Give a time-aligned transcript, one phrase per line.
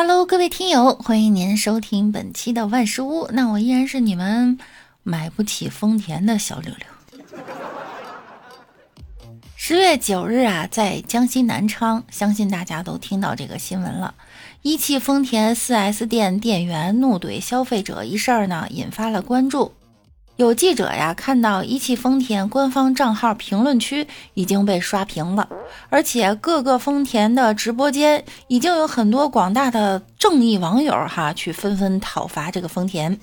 [0.00, 3.28] Hello，各位听友，欢迎您收听本期的万事屋。
[3.32, 4.56] 那我依然是你们
[5.02, 7.40] 买不起丰田的小六六。
[9.56, 14.14] 十月九日啊，在江西南昌，相信大家都听到这个新闻了。
[14.62, 19.72] 一汽丰田 4S 店店员怒怼消费者一事儿呢，引发了关注。
[20.38, 25.48] 有记者呀看到一汽丰田官方账号评论区已经被刷屏了，
[25.90, 33.18] 而且各个丰田的直播间已经有很多广大的正义网友哈去纷纷讨伐这个丰田。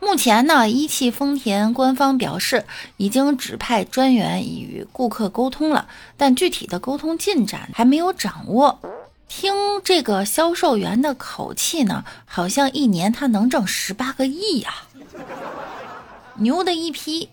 [0.00, 2.64] 目前呢，一汽丰田官方表示
[2.96, 8.80] 已经指派专员与顾客沟通了，但具体的沟通进展还没有掌握。
[9.28, 14.72] 听这个销售员的口气呢，好像一年他能挣十八个亿呀。
[16.38, 17.30] 牛的一批，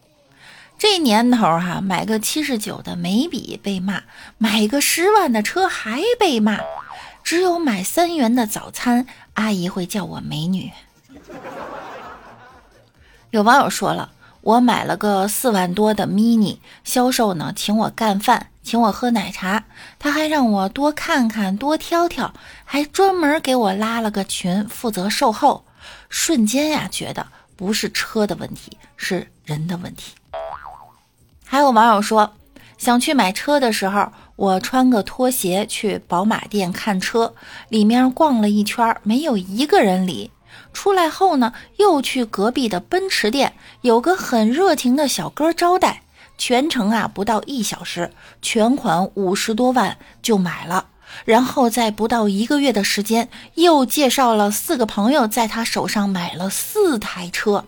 [0.77, 4.04] 这年头哈，买个七十九的眉笔被骂，
[4.38, 6.59] 买个十万的车还被骂，
[7.23, 9.05] 只有买三元的早餐，
[9.36, 10.72] 阿姨会叫我美女。
[13.29, 19.66] 有网友说了，我买了个四万多的 mini，销售呢请我干饭，请我喝奶茶，
[19.99, 25.66] 他还让我多看看多挑挑，还专门给我拉了个群，负责售后，
[26.10, 27.27] 瞬间呀觉得。
[27.55, 30.13] 不是车的问题，是人的问题。
[31.45, 32.34] 还有网友说，
[32.77, 37.33] 想去买车的时候，我穿个拖鞋去宝马店看车，
[37.70, 40.31] 里面逛了一圈，没有一个人理。
[40.73, 46.01] 出来后呢，又去隔壁的奔驰店，有个很热情的小哥招待，
[46.37, 48.11] 全程啊不到一小时，
[48.41, 50.87] 全款五十多万就买了。
[51.24, 57.66] 然后在不到一个月的时间，又介绍了四个朋友在他手上买了四台车。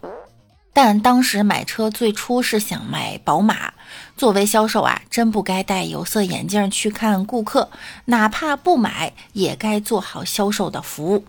[0.73, 3.73] 但当时买车最初是想买宝马。
[4.15, 7.69] 作为销售啊，真不该戴有色眼镜去看顾客，
[8.05, 11.25] 哪怕不买，也该做好销售的服务。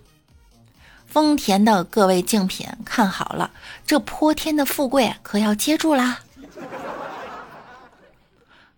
[1.06, 3.50] 丰田的各位竞品，看好了，
[3.86, 6.20] 这泼天的富贵可要接住啦！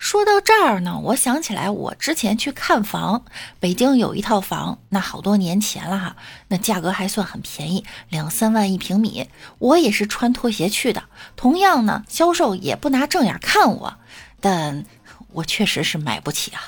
[0.00, 3.22] 说到这儿呢，我想起来我之前去看房，
[3.60, 6.16] 北京有一套房，那好多年前了哈，
[6.48, 9.28] 那价格还算很便宜，两三万一平米。
[9.58, 11.04] 我也是穿拖鞋去的，
[11.36, 13.94] 同样呢，销售也不拿正眼看我，
[14.40, 14.86] 但
[15.32, 16.62] 我确实是买不起啊。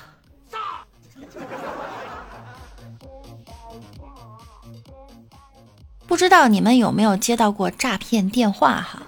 [6.06, 9.02] 不知道你们有没有接到过诈骗电话哈？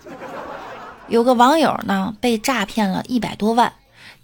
[1.09, 3.71] 有个网友呢被诈骗了一百多万。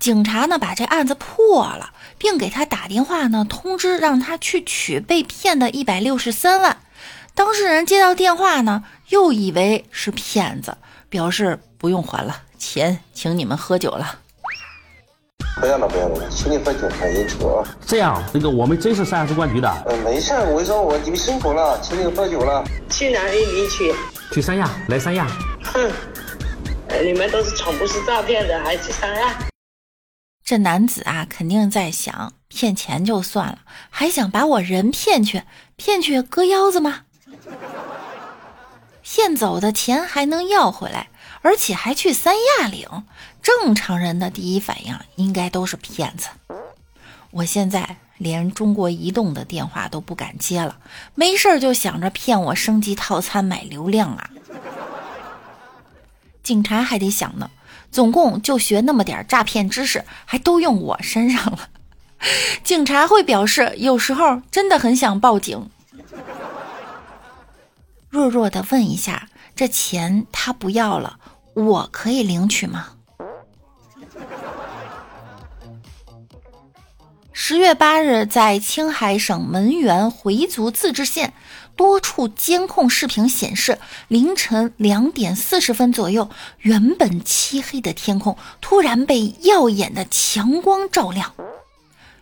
[0.01, 6.79] 警察呢把这案子破了，并给他打电话呢通知让他去取被骗的一百六十三万。
[7.35, 10.79] 当事人接到电话呢，又以为是骗子，
[11.11, 14.19] 表示不用还了，钱请你们喝酒了。
[15.61, 17.69] 不要了，不要了，请你喝酒还应酬啊。
[17.87, 19.69] 这样，那个我们真是三亚公安局的。
[19.87, 22.65] 呃，没事，我跟你说，我你们辛苦了，请你喝酒了。
[22.89, 23.95] 去哪里领取？
[24.33, 25.27] 去三亚，来三亚。
[25.63, 25.91] 哼，
[27.05, 29.35] 你们都是从不是诈骗的，还去三亚？
[30.51, 35.45] 这男子啊，肯定在想骗钱就算了，还想把我人骗去，
[35.77, 37.03] 骗去割腰子吗？
[39.01, 41.09] 骗走的钱还能要回来，
[41.43, 43.05] 而且还去三亚领，
[43.41, 46.27] 正常人的第一反应应该都是骗子。
[47.31, 50.81] 我现在连中国移动的电话都不敢接了，
[51.15, 54.29] 没事儿就想着骗我升级套餐买流量啊。
[56.43, 57.49] 警察还得想呢。
[57.91, 61.69] 总共就学那么点诈骗知识，还都用我身上了。
[62.63, 65.69] 警察会表示，有时候真的很想报警。
[68.09, 71.19] 弱弱的问一下，这钱他不要了，
[71.55, 72.89] 我可以领取吗？
[77.51, 81.33] 十月八日，在青海省门源回族自治县。
[81.75, 86.31] 多处监控视频显示，凌晨两点四十分左右，
[86.61, 91.35] 原本漆黑的天空突然被耀眼的强光照亮。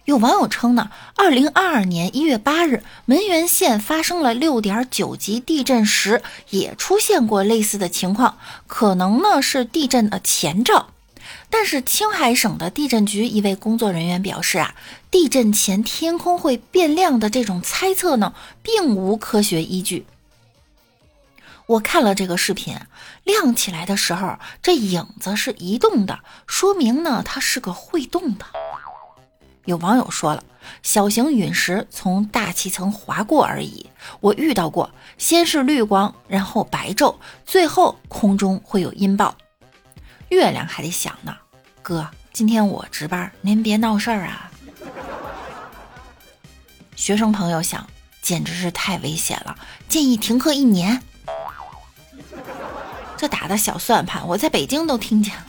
[0.06, 10.88] 有网友称呢，二零二二年一月八日，门源县发生了六点九级地震时，也出现过类似的情况，可能呢是地震的前兆。
[11.50, 14.74] 但是青海省的地震局一位工作人员表示啊，
[15.10, 20.06] 地震前天空会变亮的这种猜测呢，并无科学依据。
[21.66, 22.78] 我看了这个视频，
[23.24, 28.46] 亮起来的时候，这影子是移动的，说明呢它是个会动的。
[29.66, 30.42] 有网友说了，
[30.82, 33.84] 小型陨石从大气层划过而已，
[34.20, 39.36] 我遇到过，先是绿光，然后白昼，最后空中会有音爆。
[40.28, 41.36] 月亮还得想呢，
[41.82, 44.50] 哥，今天我值班，您别闹事儿啊。
[46.96, 47.88] 学生朋友想，
[48.20, 49.56] 简直是太危险了，
[49.88, 51.02] 建议停课一年。
[53.16, 55.46] 这打的小算盘，我在北京都听见了。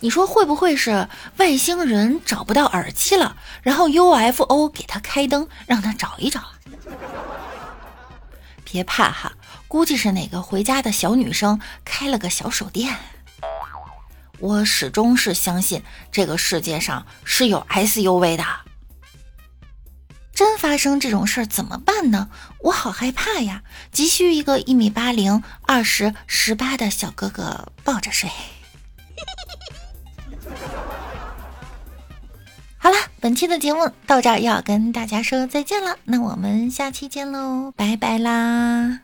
[0.00, 6.42] 你说会不会是外星人找不到耳机了，然后 UFO 给他开灯，让他找一找？
[8.72, 9.32] 别怕哈，
[9.68, 12.96] 估计是哪个回家的小女生开了个小手电。
[14.38, 18.44] 我始终是相信这个世界上是有 SUV 的。
[20.34, 22.30] 真发生这种事儿怎么办呢？
[22.60, 23.62] 我好害怕呀！
[23.92, 28.30] 急需一个一米八零、二十十八的小哥哥抱着睡。
[33.22, 38.98] 本期的节目到这儿要跟大家说再见了，那我们下期见喽，拜拜啦！